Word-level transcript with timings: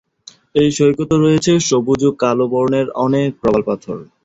এই 0.55 0.69
সৈকতে 0.77 1.15
রয়েছে 1.17 1.51
সবুজ 1.69 2.01
ও 2.05 2.19
কালো 2.21 2.45
বর্ণের 2.53 2.87
অনেক 3.05 3.29
প্রবাল 3.41 3.61
পাথর। 3.69 3.97